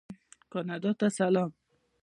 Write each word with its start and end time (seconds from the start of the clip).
کاناډا 0.51 0.91
ته 0.99 1.07
سلام. 1.17 1.51